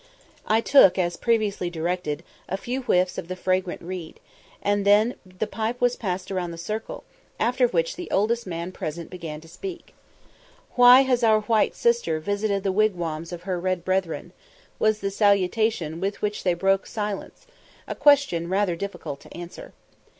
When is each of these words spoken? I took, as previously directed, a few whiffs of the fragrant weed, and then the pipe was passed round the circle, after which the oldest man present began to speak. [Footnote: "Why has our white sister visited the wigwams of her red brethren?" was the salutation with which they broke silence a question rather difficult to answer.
I 0.47 0.61
took, 0.61 0.97
as 0.97 1.15
previously 1.15 1.69
directed, 1.69 2.23
a 2.49 2.57
few 2.57 2.81
whiffs 2.81 3.19
of 3.19 3.27
the 3.27 3.35
fragrant 3.35 3.83
weed, 3.83 4.19
and 4.63 4.83
then 4.83 5.13
the 5.23 5.45
pipe 5.45 5.79
was 5.79 5.95
passed 5.95 6.31
round 6.31 6.51
the 6.51 6.57
circle, 6.57 7.03
after 7.39 7.67
which 7.67 7.95
the 7.95 8.09
oldest 8.09 8.47
man 8.47 8.71
present 8.71 9.11
began 9.11 9.41
to 9.41 9.47
speak. 9.47 9.93
[Footnote: 10.71 10.73
"Why 10.73 11.01
has 11.01 11.23
our 11.23 11.41
white 11.41 11.75
sister 11.75 12.19
visited 12.19 12.63
the 12.63 12.71
wigwams 12.71 13.31
of 13.31 13.43
her 13.43 13.59
red 13.59 13.85
brethren?" 13.85 14.31
was 14.79 15.01
the 15.01 15.11
salutation 15.11 15.99
with 15.99 16.19
which 16.23 16.41
they 16.43 16.55
broke 16.55 16.87
silence 16.87 17.45
a 17.87 17.93
question 17.93 18.49
rather 18.49 18.75
difficult 18.75 19.19
to 19.19 19.37
answer. 19.37 19.71